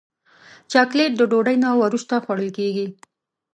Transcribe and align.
چاکلېټ 0.71 1.11
د 1.17 1.21
ډوډۍ 1.31 1.55
نه 1.63 1.69
وروسته 1.81 2.13
خوړل 2.23 2.49
کېږي. 2.57 2.87